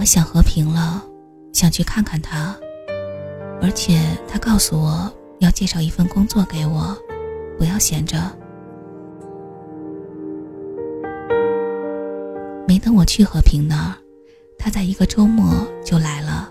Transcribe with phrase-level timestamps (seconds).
[0.00, 1.04] 我想和平了，
[1.52, 2.56] 想去看看他，
[3.60, 6.96] 而且他告诉我要介绍一份工作给我，
[7.58, 8.16] 不要闲着。
[12.66, 13.94] 没等我去和平那儿，
[14.56, 15.52] 他在一个周末
[15.84, 16.50] 就来了。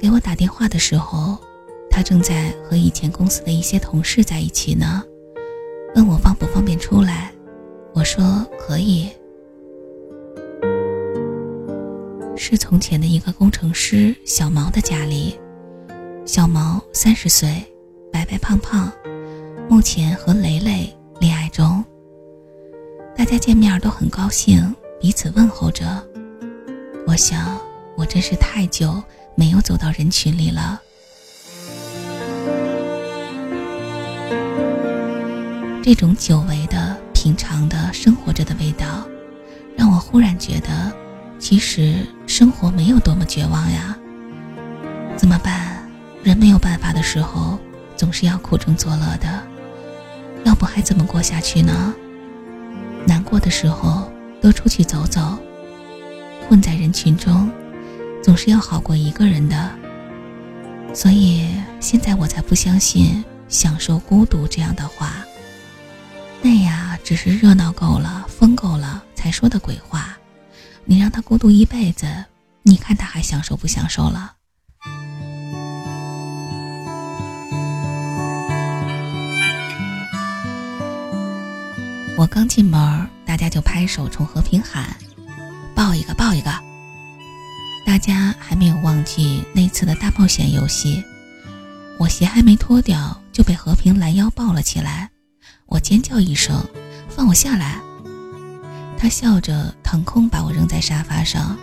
[0.00, 1.36] 给我打电话的时候，
[1.90, 5.02] 他正在和以前公司的一些同事在一起呢，
[5.94, 7.30] 问我方不方便出来。
[7.92, 8.24] 我说
[8.58, 9.10] 可以。
[12.50, 15.38] 是从前的一个工程师小毛的家里，
[16.24, 17.62] 小毛三十岁，
[18.10, 18.90] 白白胖胖，
[19.68, 20.90] 目前和蕾蕾
[21.20, 21.84] 恋爱中。
[23.14, 26.02] 大家见面都很高兴，彼此问候着。
[27.06, 27.60] 我想，
[27.98, 29.02] 我真是太久
[29.34, 30.80] 没有走到人群里了。
[35.82, 39.06] 这种久违的、平常的生活着的味道，
[39.76, 41.07] 让我忽然觉得。
[41.48, 41.94] 其实
[42.26, 43.96] 生活没有多么绝望呀。
[45.16, 45.82] 怎么办？
[46.22, 47.58] 人没有办法的时候，
[47.96, 49.42] 总是要苦中作乐的。
[50.44, 51.94] 要不还怎么过下去呢？
[53.06, 55.38] 难过的时候多出去走走，
[56.46, 57.50] 混在人群中，
[58.22, 59.70] 总是要好过一个人的。
[60.92, 61.48] 所以
[61.80, 65.24] 现在我才不相信“享受孤独”这样的话。
[66.42, 70.17] 那呀，只是热闹够了、疯够了才说的鬼话。
[70.90, 72.06] 你让他孤独一辈子，
[72.62, 74.32] 你看他还享受不享受了？
[82.16, 84.96] 我刚进门，大家就拍手冲和平喊
[85.76, 86.50] ：“抱一个，抱一个！”
[87.84, 91.04] 大家还没有忘记那次的大冒险游戏，
[91.98, 95.10] 我鞋还没脱掉就被和平拦腰抱了起来，
[95.66, 96.66] 我尖叫一声
[97.14, 97.78] ：“放我下来！”
[98.98, 101.56] 他笑着腾空把我扔在沙发上，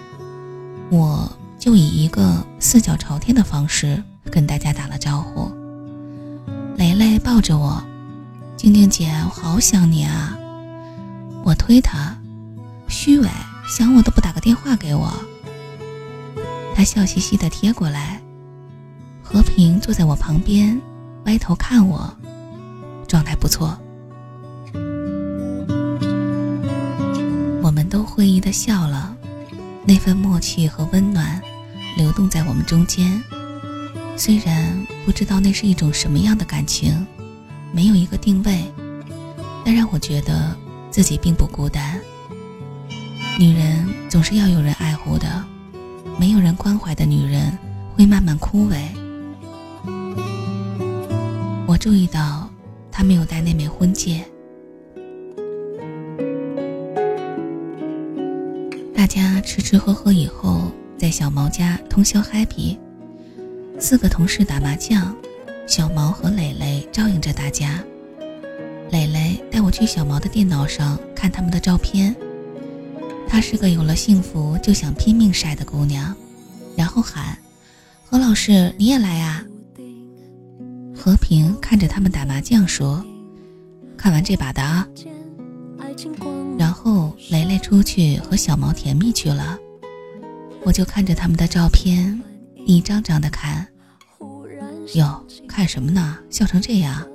[0.89, 4.01] 我就以一个四脚朝天的方式
[4.31, 5.51] 跟大家打了招呼。
[6.77, 7.83] 雷雷抱着我，
[8.55, 10.37] 静静姐，我好想你啊！
[11.43, 12.17] 我推他，
[12.87, 13.29] 虚伪，
[13.67, 15.13] 想我都不打个电话给我。
[16.73, 18.21] 他笑嘻嘻的贴过来，
[19.21, 20.81] 和平坐在我旁边，
[21.25, 22.15] 歪头看我，
[23.07, 23.77] 状态不错。
[27.75, 29.13] 我们都会意的笑了，
[29.83, 31.41] 那份默契和温暖
[31.97, 33.21] 流动在我们中间。
[34.15, 37.05] 虽然不知道那是一种什么样的感情，
[37.73, 38.63] 没有一个定位，
[39.65, 40.55] 但让我觉得
[40.89, 41.99] 自己并不孤单。
[43.37, 45.43] 女人总是要有人爱护的，
[46.17, 47.59] 没有人关怀的女人
[47.93, 48.77] 会慢慢枯萎。
[51.67, 52.49] 我注意到
[52.89, 54.25] 她没有戴那枚婚戒。
[59.05, 62.75] 大家吃吃喝喝以后，在小毛家通宵 happy。
[63.79, 65.15] 四个同事打麻将，
[65.67, 67.83] 小毛和磊磊照应着大家。
[68.89, 72.15] 磊磊带我去小毛的电脑上看他们的照片。
[73.27, 76.11] 她是个有了幸福就想拼命晒的姑娘，
[76.75, 77.37] 然后喊
[78.09, 79.45] ：“何老师，你也来啊！”
[80.97, 83.05] 和平看着他们打麻将说
[83.95, 84.87] ：“看完这把的啊。”
[86.57, 89.57] 然后雷雷出去和小毛甜蜜去了，
[90.63, 92.21] 我就看着他们的照片，
[92.65, 93.67] 一张张的看。
[94.93, 96.17] 哟，看什么呢？
[96.29, 97.05] 笑成这样。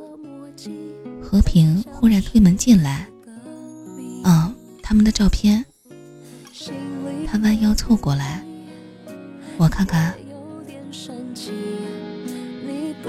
[1.23, 3.07] 和平忽然推门进来。
[4.25, 5.65] 嗯，他们的照片。
[7.27, 8.45] 他弯腰凑过来，
[9.57, 10.15] 我看看。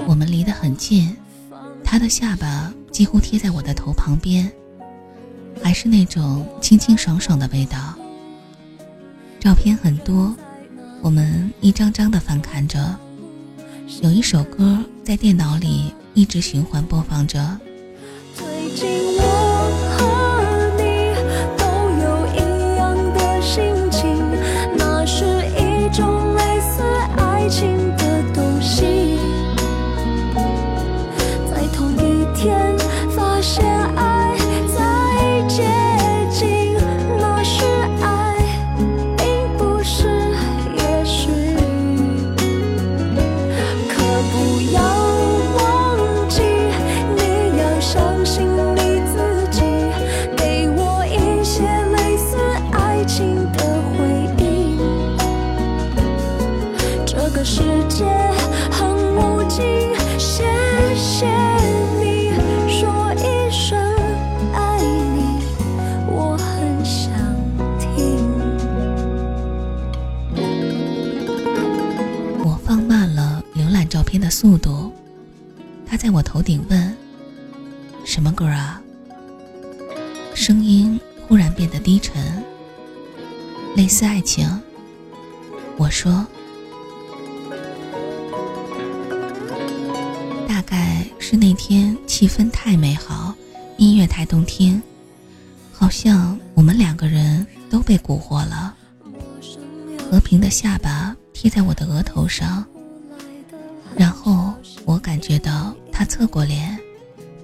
[0.06, 1.16] 我们离得很近，
[1.84, 4.50] 他的下巴几乎贴在我的头旁边。
[5.72, 7.94] 还是那种清清爽爽的味道。
[9.40, 10.36] 照片很多，
[11.00, 12.94] 我们一张张的翻看着。
[14.02, 17.58] 有一首歌在电脑里一直循环播放着。
[18.36, 19.41] 最近我
[76.42, 76.96] 顶问
[78.04, 78.82] ：“什么歌啊？”
[80.34, 80.98] 声音
[81.28, 82.42] 忽然变得低沉，
[83.76, 84.48] 类似爱情。
[85.76, 86.26] 我说
[90.48, 93.34] ：“大概是那天气氛太美好，
[93.78, 94.82] 音乐太动听，
[95.72, 98.74] 好像我们两个人都被蛊惑了。”
[100.10, 102.62] 和平的下巴贴在我的额头上，
[103.96, 104.52] 然后
[104.84, 106.76] 我感觉到他侧过脸，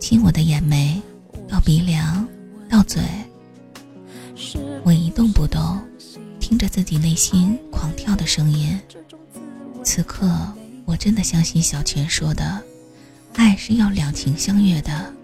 [0.01, 1.01] 亲我的眼眉，
[1.49, 2.27] 到鼻梁，
[2.69, 3.01] 到嘴。
[4.83, 5.81] 我一动不动，
[6.41, 8.77] 听着自己内心狂跳的声音。
[9.85, 10.29] 此刻，
[10.85, 12.61] 我真的相信小泉说的，
[13.35, 15.15] 爱是要两情相悦的。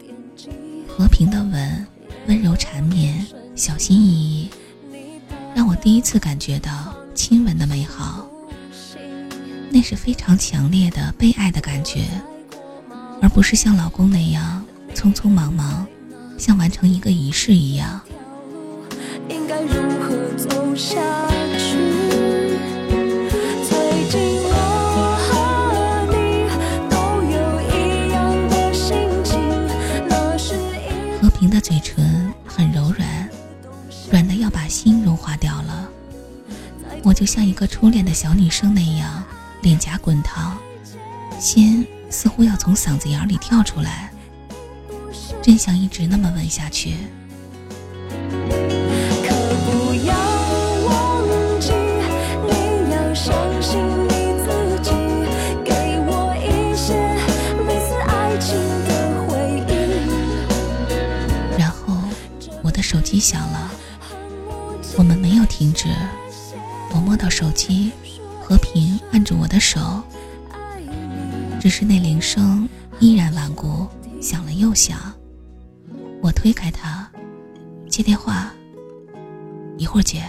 [0.86, 1.86] 和平的吻，
[2.28, 3.26] 温柔缠绵，
[3.56, 4.48] 小心翼翼，
[5.56, 6.94] 让我第一次感觉到。
[7.16, 8.28] 亲吻的美好，
[9.70, 12.06] 那是非常强烈的被爱的感觉，
[13.20, 14.64] 而不是像老公那样
[14.94, 15.86] 匆匆忙忙，
[16.36, 18.00] 像完成一个仪式一样。
[31.20, 33.28] 和平的嘴唇很柔软，
[34.10, 35.88] 软的要把心融化掉了。
[37.02, 39.22] 我就像一个初恋的小女生那样，
[39.62, 40.56] 脸颊滚烫，
[41.38, 44.12] 心似乎要从嗓子眼里跳出来，
[45.42, 46.94] 真想一直那么吻下去。
[61.58, 61.98] 然后
[62.62, 63.72] 我的手机响了，
[64.96, 65.88] 我们没有停止。
[66.92, 67.90] 我摸到手机，
[71.64, 72.68] 只是那铃声
[73.00, 73.88] 依然顽固，
[74.20, 74.98] 响了又响。
[76.20, 77.10] 我推开他，
[77.88, 78.52] 接电话，
[79.78, 80.22] 一会儿接。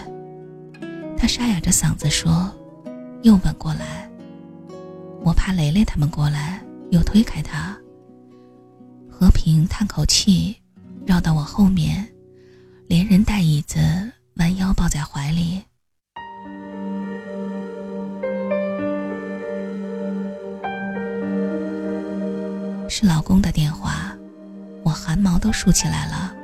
[1.14, 2.50] 他沙哑着嗓子说，
[3.22, 4.10] 又吻过来。
[5.22, 7.76] 我怕雷雷他们过来，又推开他。
[9.10, 10.56] 和平叹口气，
[11.04, 12.08] 绕到我后面，
[12.88, 13.78] 连人带椅子，
[14.36, 15.60] 弯腰抱在怀里。
[22.98, 24.10] 是老公的电话，
[24.82, 26.34] 我汗毛都竖起来了。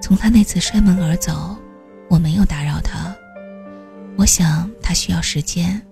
[0.00, 1.56] 从他那次摔门而走，
[2.08, 3.12] 我没有打扰他。
[4.16, 5.82] 我想他需要时间。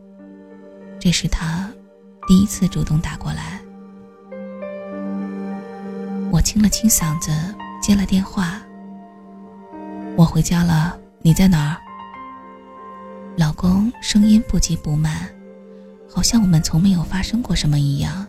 [1.00, 1.68] 这是他
[2.28, 3.60] 第一次主动打过来。
[6.30, 7.32] 我清了清嗓子，
[7.82, 8.62] 接了电话。
[10.16, 11.76] 我回家了，你在哪儿？
[13.36, 15.28] 老公声音不急不慢，
[16.08, 18.24] 好像我们从没有发生过什么一样。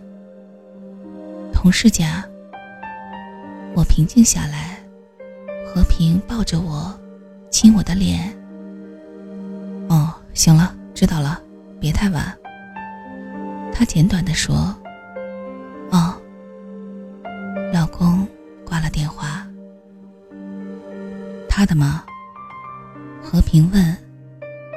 [1.63, 2.21] 同事家，
[3.74, 4.77] 我平静下来，
[5.65, 6.94] 和平抱着我，
[7.50, 8.38] 亲我的脸。
[9.88, 11.42] 哦，行了，知道了，
[11.80, 12.38] 别太晚。
[13.71, 14.75] 他简短的说
[15.89, 16.13] ：“哦。”
[17.71, 18.27] 老公
[18.66, 19.48] 挂了电话。
[21.48, 22.04] 他的吗？
[23.21, 23.97] 和平问，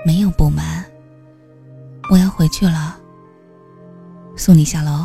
[0.06, 0.84] 没有不满。
[2.12, 2.96] 我要回去了，
[4.36, 5.04] 送你下楼。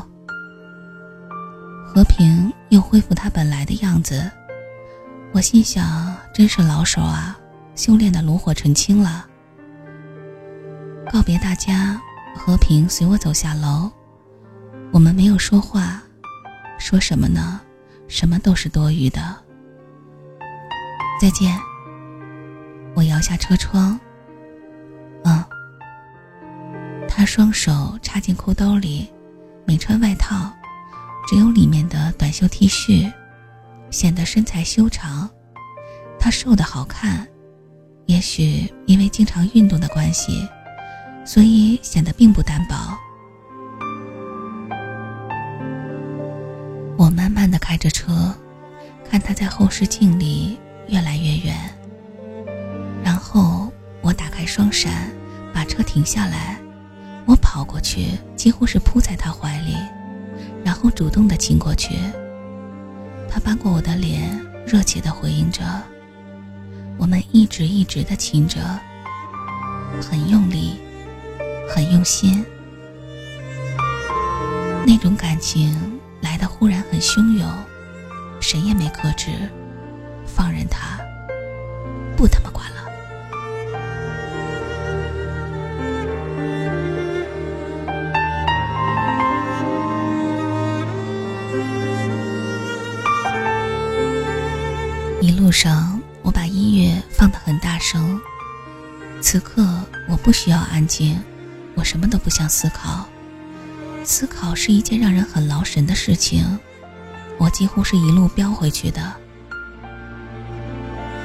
[1.93, 4.31] 和平又恢复他本来的样子，
[5.33, 7.37] 我心想，真是老手啊，
[7.75, 9.27] 修炼的炉火纯青了。
[11.11, 12.01] 告别大家，
[12.33, 13.91] 和平随我走下楼，
[14.93, 16.01] 我们没有说话，
[16.79, 17.59] 说什么呢？
[18.07, 19.35] 什么都是多余的。
[21.19, 21.59] 再见。
[22.95, 23.99] 我摇下车窗。
[25.25, 25.43] 嗯。
[27.05, 29.09] 他双手插进裤兜里，
[29.65, 30.49] 没穿外套。
[31.27, 33.11] 只有里面的短袖 T 恤，
[33.89, 35.29] 显得身材修长。
[36.19, 37.27] 她瘦的好看，
[38.05, 40.47] 也许因为经常运动的关系，
[41.25, 42.75] 所以显得并不单薄。
[46.97, 48.35] 我慢慢的开着车，
[49.09, 51.55] 看他在后视镜里越来越远。
[53.03, 55.11] 然后我打开双闪，
[55.53, 56.59] 把车停下来，
[57.25, 59.75] 我跑过去，几乎是扑在他怀里。
[60.63, 61.95] 然后主动的亲过去，
[63.29, 65.63] 他扳过我的脸，热切的回应着。
[66.97, 68.59] 我们一直一直的亲着，
[70.01, 70.79] 很用力，
[71.67, 72.45] 很用心。
[74.85, 77.49] 那种感情来的忽然很汹涌，
[78.39, 79.31] 谁也没克制，
[80.27, 81.00] 放任他，
[99.31, 99.65] 此刻，
[100.09, 101.17] 我不需要安静，
[101.73, 103.07] 我什么都不想思考。
[104.03, 106.59] 思考是一件让人很劳神的事情。
[107.37, 109.15] 我几乎是一路飙回去的。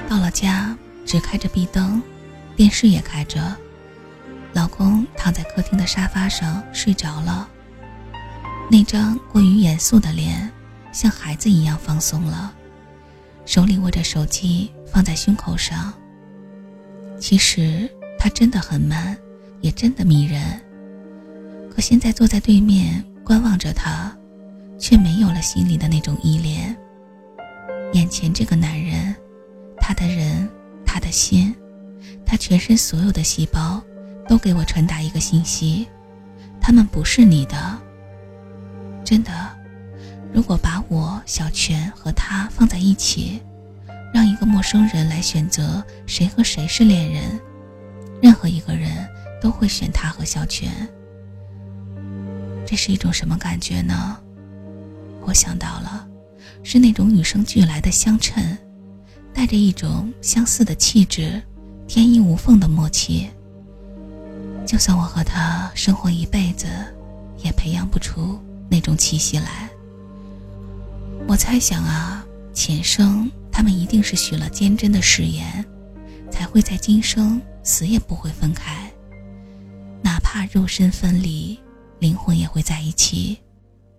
[0.08, 2.00] 到了家，只开着壁灯，
[2.54, 3.56] 电视也开着。
[4.52, 7.48] 老公躺在客厅的沙发上睡着了，
[8.70, 10.48] 那张过于严肃的脸，
[10.92, 12.54] 像孩子一样放松了，
[13.44, 15.92] 手里握着手机放在胸口上。
[17.18, 17.90] 其实
[18.26, 19.16] 他真的很慢，
[19.60, 20.60] 也真的迷人。
[21.70, 24.12] 可现在坐在对面观望着他，
[24.80, 26.76] 却没有了心里的那种依恋。
[27.92, 29.14] 眼前这个男人，
[29.78, 30.48] 他的人，
[30.84, 31.54] 他的心，
[32.26, 33.80] 他全身所有的细胞，
[34.26, 35.86] 都给我传达一个信息：
[36.60, 37.78] 他们不是你的。
[39.04, 39.30] 真的，
[40.32, 43.40] 如果把我小泉和他放在一起，
[44.12, 47.22] 让一个陌生人来选择谁和谁是恋人，
[48.26, 49.08] 任何一个人
[49.40, 50.68] 都会选他和小泉。
[52.66, 54.18] 这是一种什么感觉呢？
[55.20, 56.04] 我想到了，
[56.64, 58.58] 是那种与生俱来的相称，
[59.32, 61.40] 带着一种相似的气质，
[61.86, 63.30] 天衣无缝的默契。
[64.66, 66.66] 就算我和他生活一辈子，
[67.44, 69.70] 也培养不出那种气息来。
[71.28, 75.64] 我猜想啊，前生他们一定是许了坚贞的誓言，
[76.28, 78.88] 才会在今生死也不会分开，
[80.00, 81.60] 哪怕肉身分离。
[81.98, 83.40] 灵魂也会在一起，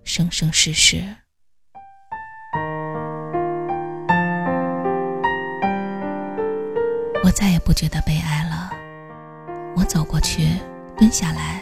[0.05, 1.03] 生生世世。
[7.25, 8.71] 我再也不觉得悲哀了。
[9.75, 10.47] 我走过去，
[10.95, 11.61] 蹲下来，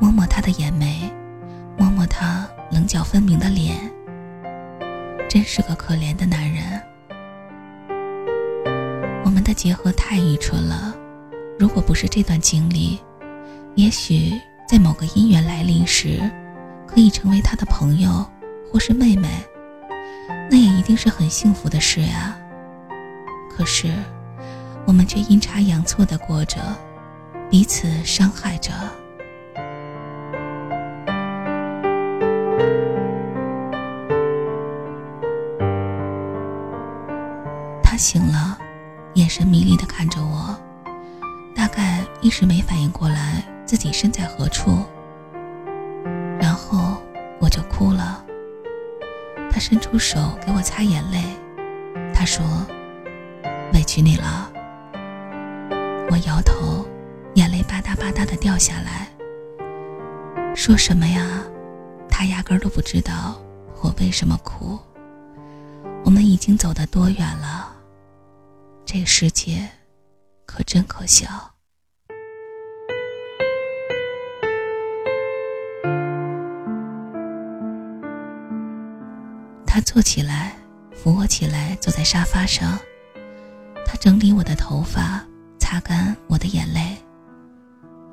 [0.00, 1.12] 摸摸他的眼眉，
[1.76, 3.76] 摸摸他棱角分明的脸。
[5.28, 6.80] 真是个可怜的男人。
[9.26, 11.03] 我们的结合太愚蠢了。
[11.58, 12.98] 如果不是这段经历，
[13.74, 14.32] 也许……
[14.66, 16.18] 在某个姻缘来临时，
[16.86, 18.24] 可以成为他的朋友
[18.72, 19.28] 或是妹妹，
[20.50, 22.34] 那也一定是很幸福的事呀。
[23.50, 23.92] 可是，
[24.86, 26.60] 我们却阴差阳错的过着，
[27.50, 28.72] 彼此伤害着。
[37.82, 38.58] 他醒了，
[39.12, 40.58] 眼神迷离的看着我，
[42.24, 43.44] 一时没反应过来。
[43.66, 44.84] 自己身在何处？
[46.38, 47.02] 然后
[47.40, 48.24] 我就哭了。
[49.50, 51.22] 他伸出手给我擦眼泪，
[52.14, 52.44] 他说
[53.72, 54.52] ：“委屈你了。”
[56.10, 56.86] 我摇头，
[57.34, 59.08] 眼泪吧嗒吧嗒的掉下来。
[60.54, 61.42] 说什么呀？
[62.08, 63.34] 他压根都不知道
[63.82, 64.78] 我为什么哭。
[66.04, 67.72] 我们已经走得多远了？
[68.84, 69.66] 这世界
[70.44, 71.26] 可真可笑。
[79.74, 80.54] 他坐起来，
[80.92, 82.78] 扶我起来，坐在沙发上。
[83.84, 85.20] 他整理我的头发，
[85.58, 86.96] 擦干我的眼泪。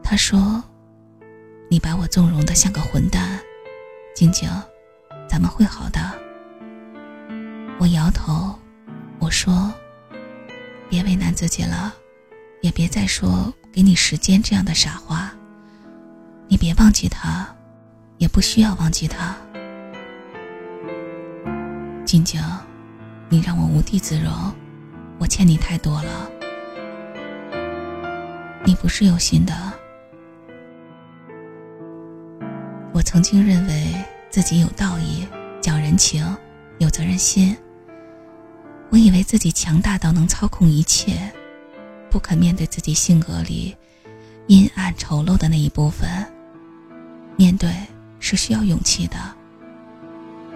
[0.01, 0.63] 他说
[1.69, 3.39] ：“你把我纵容的像个混蛋，
[4.15, 4.49] 静静，
[5.29, 5.99] 咱们会好的。”
[7.77, 8.57] 我摇头，
[9.19, 9.71] 我说
[10.89, 11.93] ：“别为难自己了，
[12.61, 15.31] 也别再说给你时间这样的傻话。
[16.47, 17.55] 你别忘记他，
[18.17, 19.37] 也不需要忘记他。”
[22.11, 22.41] 静静，
[23.29, 24.33] 你让我无地自容，
[25.17, 26.29] 我欠你太多了。
[28.65, 29.53] 你不是有心的。
[32.91, 33.93] 我曾经认为
[34.29, 35.25] 自己有道义、
[35.61, 36.21] 讲人情、
[36.79, 37.55] 有责任心。
[38.89, 41.31] 我以为自己强大到能操控一切，
[42.09, 43.73] 不肯面对自己性格里
[44.47, 46.09] 阴暗丑陋的那一部分。
[47.37, 47.73] 面对
[48.19, 49.15] 是需要勇气的。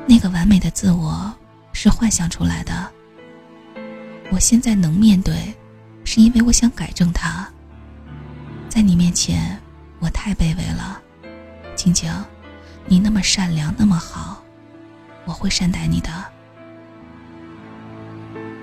[0.05, 1.33] 那个完美的自我。
[1.85, 2.91] 是幻想出来的。
[4.31, 5.53] 我现在能面对，
[6.03, 7.47] 是因为我想改正它。
[8.67, 9.55] 在你面前，
[9.99, 10.99] 我太卑微了，
[11.75, 12.11] 晶晶，
[12.87, 14.43] 你那么善良，那么好，
[15.25, 16.09] 我会善待你的。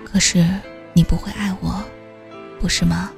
[0.05, 0.45] 可是
[0.93, 1.81] 你不会爱我，
[2.61, 3.09] 不是吗？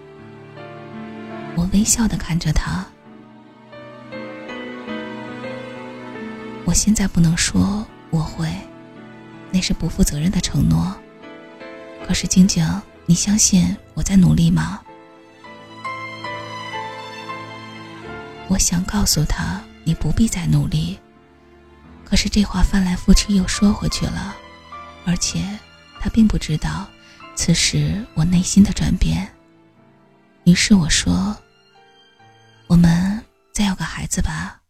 [1.56, 2.84] 我微笑的看着他。
[6.66, 8.46] 我现在不能说我会。
[9.54, 10.92] 那是不负责任的承诺。
[12.04, 12.66] 可是晶晶，
[13.06, 14.82] 你相信我在努力吗？
[18.48, 20.98] 我想告诉他，你不必再努力。
[22.04, 24.34] 可是这话翻来覆去又说回去了，
[25.06, 25.40] 而且
[26.00, 26.88] 他并不知道，
[27.36, 29.32] 此时我内心的转变。
[30.42, 31.36] 于是我说
[32.66, 34.60] ：“我们再要个孩子吧。”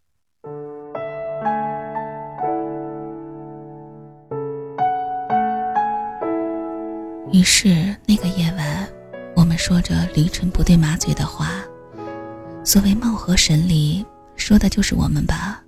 [7.34, 8.88] 于是那个夜晚，
[9.34, 11.50] 我们说着驴唇不对马嘴的话。
[12.62, 15.60] 所谓貌合神离，说的就是我们吧。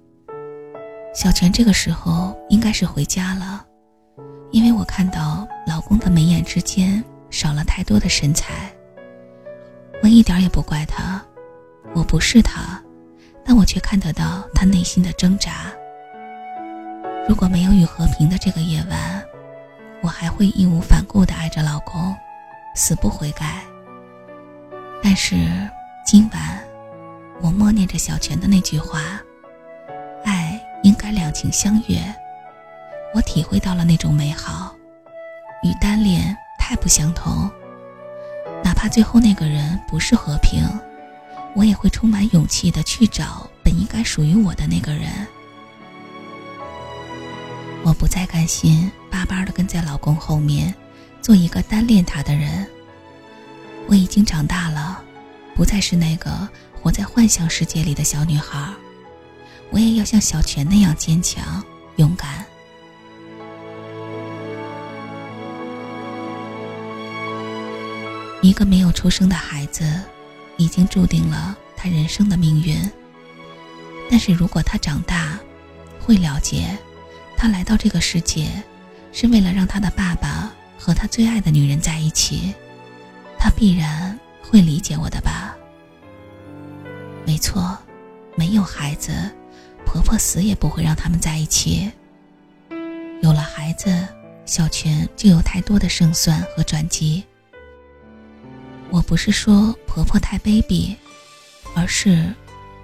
[1.13, 3.67] 小泉这个时候应该是回家了，
[4.53, 8.73] 因为我看到老公的眉眼之间少了太多的神采。
[10.05, 11.21] 我一点也不怪他，
[11.97, 12.81] 我不是他，
[13.45, 15.73] 但我却看得到他内心的挣扎。
[17.29, 19.21] 如果没有雨和平的这个夜晚，
[20.07, 22.15] 我还会义无反顾地爱着老公，
[22.77, 23.61] 死不悔改。
[25.03, 25.35] 但是
[26.05, 26.63] 今晚。
[27.43, 29.21] 我默念着小泉的那句话
[30.25, 31.99] ：“爱应该两情相悦。”
[33.15, 34.75] 我体会到了那种美好，
[35.63, 37.51] 与单恋太不相同。
[38.65, 40.63] 哪怕最后那个人不是和平，
[41.55, 45.11] 我也会充满勇气的去找本应该属于我的那个人。
[47.85, 50.75] 我不再甘心巴巴的跟在老公后面，
[51.23, 52.67] 做一个单恋他的人。
[53.89, 55.03] 我已经长大了，
[55.55, 56.47] 不再是那个。
[56.75, 58.73] 活在幻想世界里的小女孩，
[59.71, 61.65] 我也要像小泉那样坚强
[61.97, 62.45] 勇敢。
[68.43, 70.01] 一个没有出生的孩子，
[70.59, 72.79] 已经注定了他人生的命运。
[74.11, 75.41] 但是如果他长大，
[75.99, 76.77] 会了解，
[77.37, 78.47] 他来到这个世界，
[79.19, 82.53] 是为了让他的爸爸和他最爱的女人在一起，
[83.39, 85.57] 他必然会理解我的吧。
[87.25, 87.79] 没错，
[88.35, 89.11] 没有孩子，
[89.87, 91.91] 婆婆死也不会让他们在一起。
[93.23, 94.07] 有了孩子，
[94.45, 97.25] 小泉就有太多的胜算和转机。
[98.91, 100.95] 我不是说婆婆太卑鄙，
[101.75, 102.35] 而是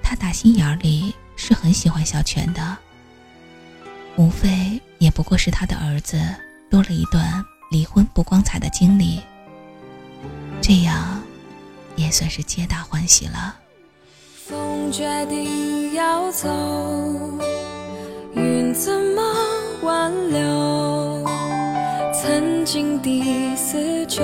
[0.03, 2.79] 她打心眼里是很喜欢小泉的。
[4.17, 6.17] 无非也不过是他的儿子
[6.71, 9.21] 多了一段离婚不光彩的经历，
[10.61, 11.21] 这样
[11.97, 13.57] 也算是皆大欢喜了。
[14.47, 16.49] 风决定要走，
[18.37, 19.21] 云怎么
[19.83, 21.25] 挽留？
[22.15, 24.23] 曾经的死纠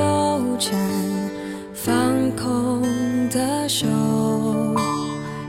[0.60, 0.78] 缠，
[1.74, 1.90] 放
[2.36, 2.80] 空
[3.30, 3.84] 的手，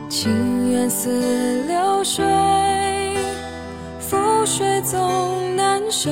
[0.10, 2.26] 情缘似流水，
[4.50, 6.10] 水总难受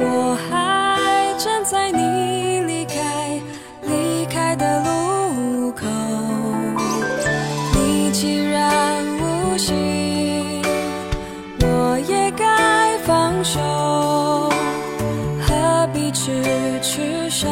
[0.00, 3.40] 我还站在你离开
[3.82, 5.86] 离开的路口
[7.72, 10.60] 你既然无心
[11.60, 13.60] 我也该放手
[15.46, 16.42] 何必痴
[16.82, 17.46] 痴傻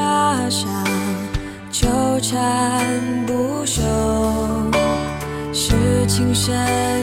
[0.50, 0.66] 傻
[1.70, 1.86] 纠
[2.20, 2.84] 缠
[3.28, 3.80] 不休
[5.52, 6.97] 是情深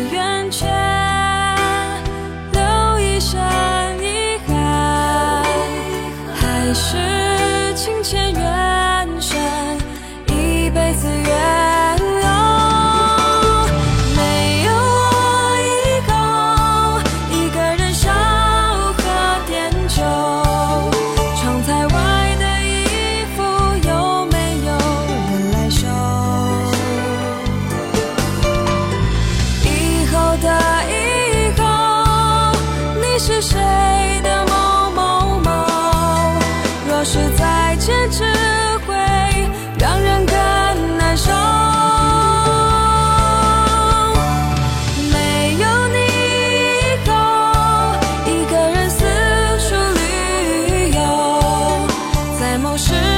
[52.78, 53.15] 是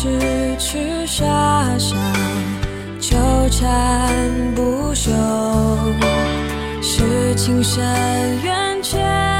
[0.00, 0.06] 痴
[0.60, 1.96] 痴傻傻
[3.00, 3.16] 纠
[3.50, 5.10] 缠不休。
[6.80, 7.82] 是情深
[8.44, 9.37] 缘浅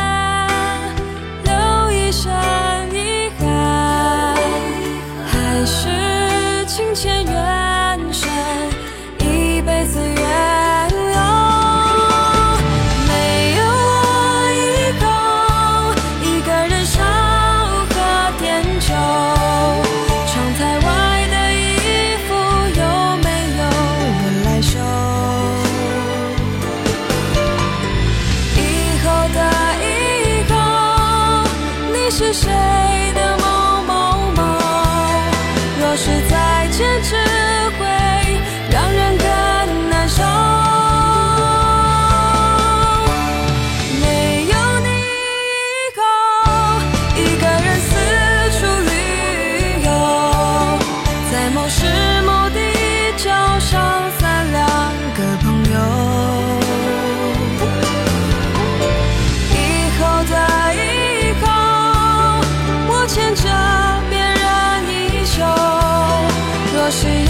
[66.91, 67.28] 是